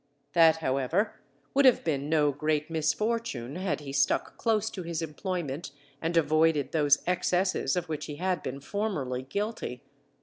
[0.33, 1.13] That, however,
[1.53, 5.69] would have been no great misfortune had he stuck close to his employment
[6.01, 9.83] and avoided those excesses of which he been formerly guilty.